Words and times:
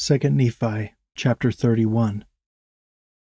2 0.00 0.16
Nephi 0.30 0.94
chapter 1.16 1.50
31 1.50 2.24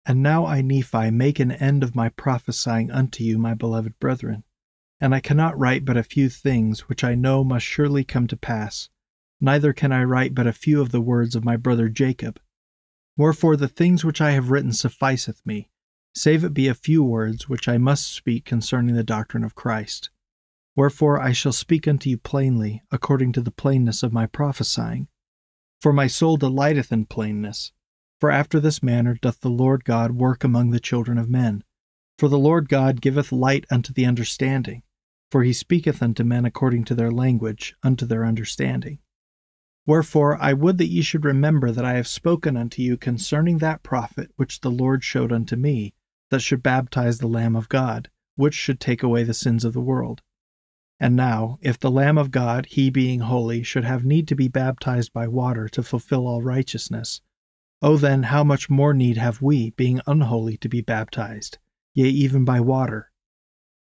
And 0.04 0.22
now 0.22 0.44
I 0.44 0.60
Nephi 0.60 1.10
make 1.10 1.40
an 1.40 1.52
end 1.52 1.82
of 1.82 1.96
my 1.96 2.10
prophesying 2.10 2.90
unto 2.90 3.24
you, 3.24 3.38
my 3.38 3.54
beloved 3.54 3.98
brethren, 3.98 4.44
and 5.00 5.14
I 5.14 5.20
cannot 5.20 5.58
write 5.58 5.86
but 5.86 5.96
a 5.96 6.02
few 6.02 6.28
things 6.28 6.80
which 6.80 7.02
I 7.02 7.14
know 7.14 7.42
must 7.44 7.64
surely 7.64 8.04
come 8.04 8.26
to 8.26 8.36
pass, 8.36 8.90
neither 9.40 9.72
can 9.72 9.90
I 9.90 10.04
write 10.04 10.34
but 10.34 10.46
a 10.46 10.52
few 10.52 10.82
of 10.82 10.90
the 10.90 11.00
words 11.00 11.34
of 11.34 11.46
my 11.46 11.56
brother 11.56 11.88
Jacob. 11.88 12.38
Wherefore 13.16 13.56
the 13.56 13.66
things 13.66 14.04
which 14.04 14.20
I 14.20 14.32
have 14.32 14.50
written 14.50 14.74
sufficeth 14.74 15.40
me, 15.46 15.70
save 16.14 16.44
it 16.44 16.52
be 16.52 16.68
a 16.68 16.74
few 16.74 17.02
words 17.02 17.48
which 17.48 17.68
I 17.68 17.78
must 17.78 18.12
speak 18.12 18.44
concerning 18.44 18.94
the 18.94 19.02
doctrine 19.02 19.44
of 19.44 19.54
Christ. 19.54 20.10
Wherefore 20.76 21.18
I 21.18 21.32
shall 21.32 21.54
speak 21.54 21.88
unto 21.88 22.10
you 22.10 22.18
plainly, 22.18 22.82
according 22.92 23.32
to 23.32 23.40
the 23.40 23.50
plainness 23.50 24.02
of 24.02 24.12
my 24.12 24.26
prophesying. 24.26 25.08
For 25.80 25.92
my 25.92 26.06
soul 26.06 26.36
delighteth 26.36 26.92
in 26.92 27.06
plainness. 27.06 27.72
For 28.18 28.30
after 28.30 28.60
this 28.60 28.82
manner 28.82 29.16
doth 29.20 29.40
the 29.40 29.48
Lord 29.48 29.84
God 29.84 30.12
work 30.12 30.44
among 30.44 30.70
the 30.70 30.80
children 30.80 31.16
of 31.16 31.30
men. 31.30 31.64
For 32.18 32.28
the 32.28 32.38
Lord 32.38 32.68
God 32.68 33.00
giveth 33.00 33.32
light 33.32 33.64
unto 33.70 33.94
the 33.94 34.04
understanding, 34.04 34.82
for 35.30 35.42
he 35.42 35.54
speaketh 35.54 36.02
unto 36.02 36.22
men 36.22 36.44
according 36.44 36.84
to 36.84 36.94
their 36.94 37.10
language, 37.10 37.74
unto 37.82 38.04
their 38.04 38.26
understanding. 38.26 38.98
Wherefore 39.86 40.36
I 40.36 40.52
would 40.52 40.76
that 40.76 40.90
ye 40.90 41.00
should 41.00 41.24
remember 41.24 41.70
that 41.70 41.84
I 41.84 41.94
have 41.94 42.06
spoken 42.06 42.58
unto 42.58 42.82
you 42.82 42.98
concerning 42.98 43.56
that 43.58 43.82
prophet 43.82 44.30
which 44.36 44.60
the 44.60 44.70
Lord 44.70 45.02
showed 45.02 45.32
unto 45.32 45.56
me, 45.56 45.94
that 46.28 46.42
should 46.42 46.62
baptize 46.62 47.18
the 47.18 47.26
Lamb 47.26 47.56
of 47.56 47.70
God, 47.70 48.10
which 48.36 48.54
should 48.54 48.80
take 48.80 49.02
away 49.02 49.24
the 49.24 49.32
sins 49.32 49.64
of 49.64 49.72
the 49.72 49.80
world. 49.80 50.20
And 51.02 51.16
now, 51.16 51.58
if 51.62 51.78
the 51.78 51.90
Lamb 51.90 52.18
of 52.18 52.30
God, 52.30 52.66
he 52.66 52.90
being 52.90 53.20
holy, 53.20 53.62
should 53.62 53.84
have 53.84 54.04
need 54.04 54.28
to 54.28 54.36
be 54.36 54.48
baptized 54.48 55.14
by 55.14 55.26
water 55.28 55.66
to 55.70 55.82
fulfill 55.82 56.26
all 56.26 56.42
righteousness, 56.42 57.22
O 57.80 57.96
then 57.96 58.24
how 58.24 58.44
much 58.44 58.68
more 58.68 58.92
need 58.92 59.16
have 59.16 59.40
we, 59.40 59.70
being 59.70 60.02
unholy, 60.06 60.58
to 60.58 60.68
be 60.68 60.82
baptized, 60.82 61.56
yea, 61.94 62.10
even 62.10 62.44
by 62.44 62.60
water? 62.60 63.10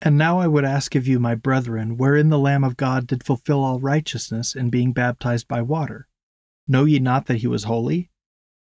And 0.03 0.19
now 0.19 0.41
I 0.41 0.49
would 0.49 0.65
ask 0.65 0.97
of 0.97 1.07
you, 1.07 1.21
my 1.21 1.37
brethren, 1.37 1.97
wherein 1.97 2.29
the 2.29 2.41
Lamb 2.41 2.65
of 2.65 2.77
God 2.77 3.07
did 3.07 3.23
fulfill 3.23 3.63
all 3.63 3.79
righteousness 3.79 4.57
in 4.57 4.69
being 4.69 4.93
baptized 4.93 5.47
by 5.47 5.63
water? 5.63 6.09
Know 6.67 6.87
ye 6.87 6.99
not 6.99 7.27
that 7.27 7.39
he 7.39 7.47
was 7.47 7.65
holy? 7.65 8.11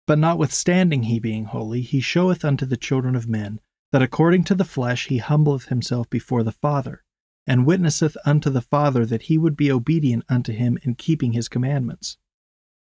But 0.05 0.19
notwithstanding 0.19 1.03
he 1.03 1.19
being 1.19 1.45
holy, 1.45 1.81
he 1.81 1.99
showeth 1.99 2.45
unto 2.45 2.67
the 2.67 2.77
children 2.77 3.15
of 3.15 3.27
men 3.27 3.61
that 3.91 4.03
according 4.03 4.43
to 4.43 4.55
the 4.55 4.63
flesh 4.63 5.07
he 5.07 5.17
humbleth 5.17 5.69
himself 5.69 6.07
before 6.11 6.43
the 6.43 6.51
Father 6.51 7.03
and 7.47 7.65
witnesseth 7.65 8.17
unto 8.25 8.49
the 8.49 8.61
Father 8.61 9.05
that 9.05 9.23
he 9.23 9.37
would 9.37 9.55
be 9.55 9.71
obedient 9.71 10.25
unto 10.27 10.51
him 10.51 10.77
in 10.83 10.93
keeping 10.93 11.31
his 11.31 11.47
commandments. 11.47 12.17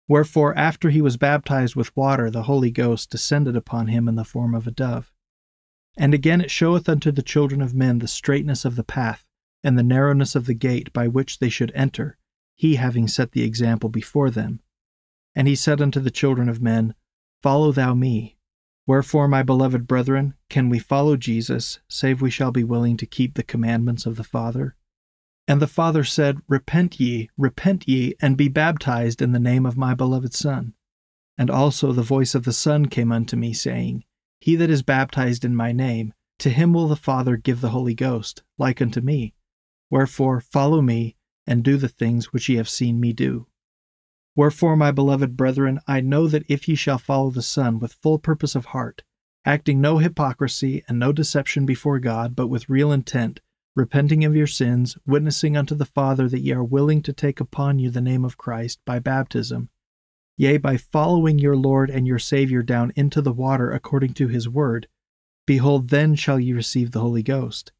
Wherefore, 0.08 0.58
after 0.58 0.89
he 0.89 1.02
was 1.02 1.17
baptized 1.17 1.75
with 1.75 1.95
water, 1.95 2.31
the 2.31 2.44
Holy 2.44 2.72
Ghost 2.72 3.09
descended 3.09 3.56
upon 3.56 3.88
him 3.88 4.08
in 4.08 4.16
the 4.16 4.23
form 4.23 4.56
of 4.56 4.66
a 4.66 4.72
dove. 4.72 5.11
And 5.98 6.14
again 6.14 6.42
it 6.42 6.52
showeth 6.52 6.88
unto 6.88 7.11
the 7.11 7.22
children 7.22 7.61
of 7.61 7.73
men 7.73 8.00
the 8.00 8.08
straightness 8.08 8.66
of 8.66 8.76
the 8.76 8.83
path, 8.83 9.26
and 9.64 9.78
the 9.78 9.83
narrowness 9.83 10.36
of 10.36 10.45
the 10.45 10.53
gate 10.53 10.94
by 10.94 11.08
which 11.08 11.39
they 11.39 11.50
should 11.50 11.72
enter, 11.73 12.17
he 12.56 12.76
having 12.76 13.08
set 13.08 13.31
the 13.31 13.44
example 13.44 13.89
before 13.89 14.30
them. 14.30 14.61
And 15.36 15.48
he 15.48 15.56
said 15.56 15.81
unto 15.81 16.00
the 16.00 16.11
children 16.11 16.48
of 16.48 16.61
men, 16.61 16.95
Follow 17.42 17.72
thou 17.72 17.94
me. 17.94 18.34
Wherefore, 18.88 19.28
my 19.28 19.41
beloved 19.41 19.88
brethren, 19.88 20.36
can 20.50 20.69
we 20.69 20.78
follow 20.78 21.17
Jesus, 21.17 21.80
save 21.88 22.22
we 22.22 22.30
shall 22.30 22.52
be 22.52 22.64
willing 22.64 22.97
to 22.97 23.08
keep 23.08 23.33
the 23.33 23.44
commandments 23.44 24.05
of 24.05 24.16
the 24.16 24.23
Father? 24.23 24.75
And 25.47 25.61
the 25.61 25.67
Father 25.67 26.03
said, 26.03 26.39
Repent 26.47 27.00
ye, 27.00 27.30
repent 27.38 27.88
ye, 27.88 28.16
and 28.22 28.38
be 28.38 28.47
baptized 28.47 29.22
in 29.22 29.31
the 29.31 29.39
name 29.39 29.66
of 29.66 29.77
my 29.77 29.94
beloved 29.94 30.33
Son. 30.33 30.73
And 31.38 31.50
also 31.50 31.92
the 31.92 32.03
voice 32.03 32.36
of 32.36 32.45
the 32.45 32.53
Son 32.53 32.86
came 32.86 33.11
unto 33.11 33.36
me, 33.36 33.53
saying, 33.53 34.03
He 34.39 34.55
that 34.55 34.69
is 34.69 34.83
baptized 34.83 35.44
in 35.44 35.55
my 35.55 35.72
name, 35.72 36.14
to 36.39 36.49
him 36.49 36.73
will 36.73 36.88
the 36.88 36.95
Father 36.95 37.37
give 37.37 37.61
the 37.61 37.70
Holy 37.70 37.95
Ghost, 37.95 38.43
like 38.58 38.81
unto 38.81 39.02
me. 39.02 39.33
Wherefore, 39.89 40.42
follow 40.42 40.81
me, 40.81 41.15
and 41.48 41.64
do 41.64 41.77
the 41.77 41.87
things 41.87 42.33
which 42.33 42.49
ye 42.49 42.55
have 42.55 42.70
seen 42.70 42.99
me 42.99 43.14
do. 43.14 43.48
Wherefore, 44.38 44.76
my 44.76 44.92
beloved 44.92 45.38
brethren, 45.38 45.80
I 45.88 46.02
know 46.02 46.28
that 46.28 46.44
if 46.50 46.68
ye 46.68 46.76
shall 46.76 46.98
follow 46.98 47.32
the 47.32 47.42
Son 47.42 47.80
with 47.80 47.94
full 47.94 48.20
purpose 48.20 48.54
of 48.54 48.66
heart, 48.66 49.02
acting 49.46 49.80
no 49.80 50.00
hypocrisy 50.00 50.84
and 50.90 51.00
no 51.00 51.14
deception 51.14 51.66
before 51.66 52.00
God, 52.00 52.36
but 52.36 52.48
with 52.48 52.68
real 52.68 52.92
intent, 52.92 53.40
repenting 53.78 54.26
of 54.26 54.36
your 54.36 54.48
sins, 54.48 54.98
witnessing 55.06 55.56
unto 55.56 55.73
the 55.73 55.86
Father 55.86 56.28
that 56.28 56.42
ye 56.42 56.52
are 56.52 56.66
willing 56.66 57.02
to 57.04 57.14
take 57.14 57.40
upon 57.40 57.80
you 57.80 57.90
the 57.90 58.02
name 58.02 58.26
of 58.26 58.38
Christ 58.38 58.82
by 58.84 59.00
baptism, 59.00 59.70
yea, 60.36 60.58
by 60.58 60.76
following 60.76 61.40
your 61.40 61.56
Lord 61.56 61.90
and 61.90 62.06
your 62.06 62.20
Saviour 62.20 62.62
down 62.62 62.92
into 62.98 63.22
the 63.22 63.34
water 63.34 63.72
according 63.72 64.16
to 64.16 64.28
his 64.28 64.50
word, 64.50 64.90
behold, 65.46 65.92
then 65.92 66.14
shall 66.14 66.42
ye 66.42 66.52
receive 66.52 66.92
the 66.92 67.00
Holy 67.00 67.23
Ghost. 67.23 67.72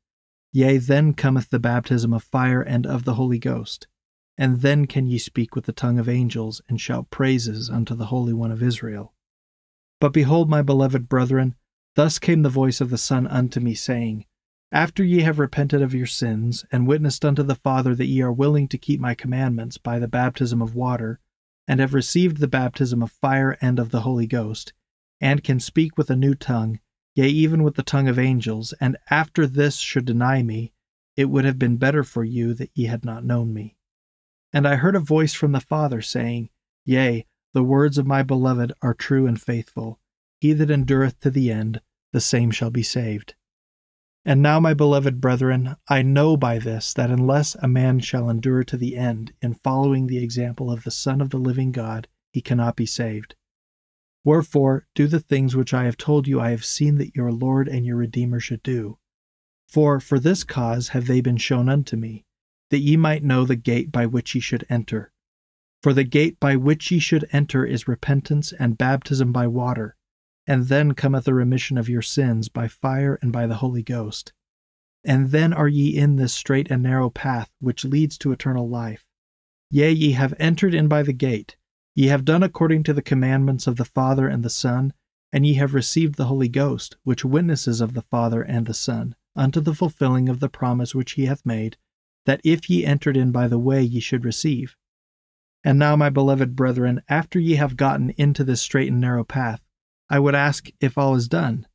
Yea, 0.54 0.78
then 0.78 1.14
cometh 1.14 1.50
the 1.50 1.60
baptism 1.60 2.14
of 2.14 2.24
fire 2.24 2.62
and 2.62 2.88
of 2.88 3.04
the 3.04 3.16
Holy 3.16 3.40
Ghost 3.40 3.88
and 4.38 4.62
then 4.62 4.86
can 4.86 5.08
ye 5.08 5.18
speak 5.18 5.56
with 5.56 5.66
the 5.66 5.72
tongue 5.72 5.98
of 5.98 6.10
angels, 6.10 6.62
and 6.68 6.82
shout 6.82 7.10
praises 7.10 7.70
unto 7.70 7.96
the 7.96 8.08
Holy 8.08 8.34
One 8.34 8.52
of 8.52 8.62
Israel. 8.62 9.14
But 10.02 10.14
behold, 10.14 10.50
my 10.50 10.62
beloved 10.62 11.08
brethren, 11.08 11.56
thus 11.96 12.20
came 12.20 12.42
the 12.42 12.50
voice 12.50 12.82
of 12.82 12.90
the 12.90 12.98
Son 12.98 13.28
unto 13.28 13.60
me, 13.60 13.74
saying, 13.74 14.26
After 14.72 15.04
ye 15.04 15.22
have 15.22 15.40
repented 15.40 15.82
of 15.82 15.94
your 15.94 16.06
sins, 16.06 16.66
and 16.72 16.86
witnessed 16.86 17.24
unto 17.24 17.44
the 17.44 17.56
Father 17.56 17.96
that 17.96 18.08
ye 18.08 18.22
are 18.22 18.34
willing 18.34 18.68
to 18.68 18.78
keep 18.78 19.00
my 19.00 19.16
commandments 19.16 19.78
by 19.78 20.00
the 20.00 20.08
baptism 20.08 20.62
of 20.62 20.76
water, 20.76 21.20
and 21.68 21.80
have 21.80 21.94
received 21.94 22.38
the 22.38 22.48
baptism 22.48 23.02
of 23.02 23.12
fire 23.12 23.58
and 23.62 23.80
of 23.80 23.92
the 23.92 24.02
Holy 24.02 24.28
Ghost, 24.28 24.74
and 25.22 25.44
can 25.44 25.60
speak 25.60 25.98
with 25.98 26.10
a 26.10 26.16
new 26.16 26.36
tongue, 26.36 26.80
yea, 27.16 27.28
even 27.28 27.64
with 27.64 27.76
the 27.76 27.84
tongue 27.84 28.10
of 28.10 28.20
angels, 28.20 28.74
and 28.82 28.98
after 29.10 29.48
this 29.48 29.78
should 29.78 30.06
deny 30.06 30.44
me, 30.44 30.74
it 31.16 31.30
would 31.30 31.46
have 31.46 31.58
been 31.58 31.78
better 31.78 32.04
for 32.04 32.26
you 32.26 32.54
that 32.54 32.72
ye 32.74 32.86
had 32.86 33.06
not 33.06 33.24
known 33.24 33.54
me. 33.54 33.75
And 34.56 34.66
I 34.66 34.78
heard 34.78 34.96
a 34.96 35.02
voice 35.02 35.34
from 35.34 35.52
the 35.52 35.60
Father 35.60 36.02
saying, 36.02 36.50
Yea, 36.86 37.26
the 37.52 37.62
words 37.62 37.98
of 37.98 38.08
my 38.08 38.24
beloved 38.24 38.72
are 38.82 38.94
true 38.94 39.28
and 39.28 39.40
faithful. 39.40 40.00
He 40.40 40.54
that 40.54 40.72
endureth 40.72 41.20
to 41.20 41.30
the 41.30 41.52
end, 41.52 41.82
the 42.14 42.22
same 42.22 42.52
shall 42.52 42.70
be 42.70 42.82
saved. 42.82 43.36
And 44.24 44.42
now, 44.42 44.62
my 44.62 44.74
beloved 44.74 45.20
brethren, 45.20 45.76
I 45.90 46.04
know 46.04 46.38
by 46.38 46.60
this 46.60 46.94
that 46.94 47.12
unless 47.12 47.56
a 47.56 47.68
man 47.68 48.00
shall 48.00 48.30
endure 48.30 48.64
to 48.64 48.78
the 48.78 48.96
end 48.96 49.34
in 49.42 49.56
following 49.56 50.08
the 50.08 50.24
example 50.24 50.72
of 50.72 50.86
the 50.86 50.90
Son 50.90 51.20
of 51.20 51.32
the 51.32 51.38
living 51.38 51.74
God, 51.74 52.08
he 52.32 52.40
cannot 52.40 52.78
be 52.78 52.86
saved. 52.86 53.36
Wherefore, 54.24 54.88
do 54.96 55.08
the 55.08 55.20
things 55.20 55.54
which 55.54 55.74
I 55.74 55.84
have 55.84 55.98
told 55.98 56.30
you 56.30 56.40
I 56.40 56.52
have 56.52 56.64
seen 56.64 56.98
that 57.00 57.14
your 57.14 57.34
Lord 57.34 57.68
and 57.68 57.86
your 57.86 57.98
Redeemer 57.98 58.40
should 58.40 58.64
do. 58.64 59.00
For 59.68 60.00
for 60.00 60.18
this 60.18 60.46
cause 60.46 60.90
have 60.90 61.08
they 61.08 61.20
been 61.20 61.36
shown 61.36 61.68
unto 61.68 61.98
me 61.98 62.26
that 62.70 62.80
ye 62.80 62.98
might 62.98 63.24
know 63.24 63.46
the 63.46 63.56
gate 63.56 63.92
by 63.92 64.06
which 64.06 64.36
ye 64.36 64.42
should 64.42 64.66
enter. 64.70 65.12
For 65.84 65.94
the 65.94 66.04
gate 66.04 66.40
by 66.40 66.56
which 66.56 66.92
ye 66.92 67.00
should 67.00 67.28
enter 67.32 67.66
is 67.66 67.88
repentance 67.88 68.52
and 68.54 68.78
baptism 68.78 69.32
by 69.32 69.48
water, 69.48 69.96
and 70.48 70.66
then 70.66 70.94
cometh 70.94 71.26
the 71.26 71.34
remission 71.34 71.78
of 71.78 71.90
your 71.90 72.02
sins 72.02 72.50
by 72.50 72.68
fire 72.68 73.20
and 73.22 73.32
by 73.32 73.48
the 73.48 73.58
Holy 73.58 73.84
Ghost. 73.84 74.34
And 75.04 75.30
then 75.30 75.54
are 75.54 75.68
ye 75.68 75.96
in 75.96 76.16
this 76.16 76.34
straight 76.34 76.72
and 76.72 76.82
narrow 76.82 77.10
path 77.12 77.52
which 77.60 77.86
leads 77.86 78.18
to 78.20 78.32
eternal 78.32 78.68
life. 78.68 79.06
Yea, 79.70 79.92
ye 79.92 80.14
have 80.14 80.34
entered 80.40 80.74
in 80.74 80.88
by 80.88 81.04
the 81.04 81.14
gate, 81.14 81.58
ye 81.94 82.08
have 82.08 82.26
done 82.26 82.44
according 82.44 82.84
to 82.84 82.94
the 82.94 83.02
commandments 83.02 83.68
of 83.68 83.76
the 83.76 83.86
Father 83.86 84.28
and 84.28 84.44
the 84.44 84.50
Son, 84.50 84.94
and 85.32 85.46
ye 85.46 85.56
have 85.56 85.74
received 85.74 86.16
the 86.16 86.26
Holy 86.26 86.48
Ghost, 86.48 86.98
which 87.04 87.26
witnesses 87.26 87.82
of 87.82 87.94
the 87.94 88.02
Father 88.04 88.42
and 88.42 88.66
the 88.66 88.74
Son, 88.74 89.16
unto 89.36 89.60
the 89.60 89.76
fulfilling 89.76 90.30
of 90.30 90.40
the 90.40 90.50
promise 90.50 90.96
which 90.96 91.12
he 91.12 91.26
hath 91.26 91.46
made, 91.46 91.78
that 92.26 92.42
if 92.44 92.70
ye 92.70 92.86
entered 92.86 93.16
in 93.16 93.32
by 93.32 93.48
the 93.48 93.60
way 93.60 93.82
ye 93.82 94.00
should 94.00 94.26
receive. 94.26 94.76
And 95.64 95.80
now, 95.80 95.96
my 95.96 96.10
beloved 96.10 96.56
brethren, 96.56 97.02
after 97.10 97.40
ye 97.40 97.56
have 97.56 97.78
gotten 97.78 98.12
into 98.12 98.44
this 98.44 98.62
straight 98.62 98.92
and 98.92 99.02
narrow 99.02 99.24
path, 99.24 99.62
I 100.10 100.20
would 100.20 100.36
ask 100.36 100.70
if 100.80 100.98
all 100.98 101.16
is 101.16 101.28
done. 101.28 101.68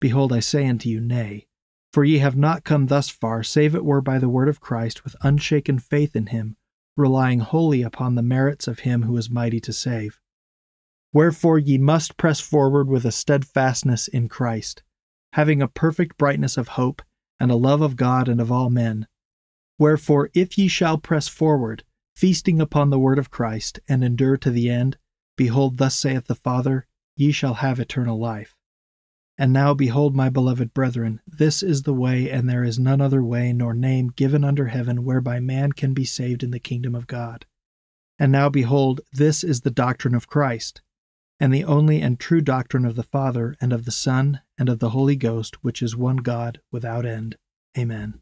Behold, 0.00 0.32
I 0.32 0.40
say 0.40 0.66
unto 0.66 0.88
you, 0.88 1.00
Nay. 1.00 1.46
For 1.92 2.04
ye 2.04 2.18
have 2.18 2.36
not 2.36 2.64
come 2.64 2.86
thus 2.86 3.08
far, 3.08 3.42
save 3.42 3.74
it 3.74 3.84
were 3.84 4.00
by 4.00 4.18
the 4.18 4.28
word 4.28 4.48
of 4.48 4.60
Christ, 4.60 5.04
with 5.04 5.16
unshaken 5.22 5.78
faith 5.78 6.16
in 6.16 6.26
him, 6.26 6.56
relying 6.96 7.40
wholly 7.40 7.82
upon 7.82 8.14
the 8.14 8.22
merits 8.22 8.66
of 8.66 8.80
him 8.80 9.02
who 9.02 9.16
is 9.16 9.30
mighty 9.30 9.60
to 9.60 9.72
save. 9.72 10.20
Wherefore 11.12 11.58
ye 11.58 11.78
must 11.78 12.16
press 12.16 12.40
forward 12.40 12.88
with 12.88 13.04
a 13.04 13.12
steadfastness 13.12 14.08
in 14.08 14.28
Christ, 14.28 14.82
having 15.34 15.60
a 15.60 15.68
perfect 15.68 16.16
brightness 16.16 16.56
of 16.56 16.68
hope, 16.68 17.02
and 17.38 17.50
a 17.50 17.56
love 17.56 17.82
of 17.82 17.96
God 17.96 18.28
and 18.28 18.40
of 18.40 18.50
all 18.50 18.70
men 18.70 19.06
Wherefore, 19.82 20.30
if 20.32 20.56
ye 20.56 20.68
shall 20.68 20.96
press 20.96 21.26
forward, 21.26 21.82
feasting 22.14 22.60
upon 22.60 22.90
the 22.90 23.00
word 23.00 23.18
of 23.18 23.32
Christ, 23.32 23.80
and 23.88 24.04
endure 24.04 24.36
to 24.36 24.48
the 24.48 24.70
end, 24.70 24.96
behold, 25.36 25.78
thus 25.78 25.96
saith 25.96 26.28
the 26.28 26.36
Father, 26.36 26.86
ye 27.16 27.32
shall 27.32 27.54
have 27.54 27.80
eternal 27.80 28.16
life. 28.16 28.54
And 29.36 29.52
now, 29.52 29.74
behold, 29.74 30.14
my 30.14 30.28
beloved 30.28 30.72
brethren, 30.72 31.20
this 31.26 31.64
is 31.64 31.82
the 31.82 31.92
way, 31.92 32.30
and 32.30 32.48
there 32.48 32.62
is 32.62 32.78
none 32.78 33.00
other 33.00 33.24
way 33.24 33.52
nor 33.52 33.74
name 33.74 34.12
given 34.14 34.44
under 34.44 34.68
heaven 34.68 35.02
whereby 35.02 35.40
man 35.40 35.72
can 35.72 35.94
be 35.94 36.04
saved 36.04 36.44
in 36.44 36.52
the 36.52 36.60
kingdom 36.60 36.94
of 36.94 37.08
God. 37.08 37.44
And 38.20 38.30
now 38.30 38.48
behold, 38.48 39.00
this 39.12 39.42
is 39.42 39.62
the 39.62 39.72
doctrine 39.72 40.14
of 40.14 40.28
Christ, 40.28 40.80
and 41.40 41.52
the 41.52 41.64
only 41.64 42.00
and 42.00 42.20
true 42.20 42.40
doctrine 42.40 42.84
of 42.84 42.94
the 42.94 43.02
Father, 43.02 43.56
and 43.60 43.72
of 43.72 43.84
the 43.84 43.90
Son, 43.90 44.42
and 44.56 44.68
of 44.68 44.78
the 44.78 44.90
Holy 44.90 45.16
Ghost, 45.16 45.64
which 45.64 45.82
is 45.82 45.96
one 45.96 46.18
God 46.18 46.60
without 46.70 47.04
end. 47.04 47.34
Amen. 47.76 48.21